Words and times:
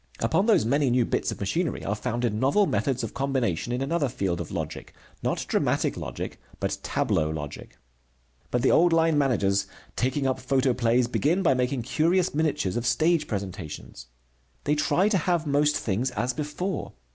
Upon 0.19 0.47
those 0.47 0.65
many 0.65 0.89
new 0.89 1.05
bits 1.05 1.31
of 1.31 1.39
machinery 1.39 1.85
are 1.85 1.93
founded 1.93 2.33
novel 2.33 2.65
methods 2.65 3.03
of 3.03 3.13
combination 3.13 3.71
in 3.71 3.83
another 3.83 4.09
field 4.09 4.41
of 4.41 4.49
logic, 4.49 4.95
not 5.21 5.45
dramatic 5.47 5.95
logic, 5.95 6.39
but 6.59 6.79
tableau 6.81 7.29
logic. 7.29 7.77
But 8.49 8.63
the 8.63 8.71
old 8.71 8.93
line 8.93 9.15
managers, 9.15 9.67
taking 9.95 10.25
up 10.25 10.39
photoplays, 10.39 11.05
begin 11.07 11.43
by 11.43 11.53
making 11.53 11.83
curious 11.83 12.33
miniatures 12.33 12.77
of 12.77 12.87
stage 12.87 13.27
presentations. 13.27 14.07
They 14.63 14.73
try 14.73 15.07
to 15.07 15.19
have 15.19 15.45
most 15.45 15.77
things 15.77 16.09
as 16.09 16.33
before. 16.33 16.93